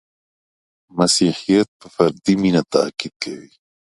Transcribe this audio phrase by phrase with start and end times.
[0.97, 3.53] •مسیحیت په فردي مینه تأکید کوي.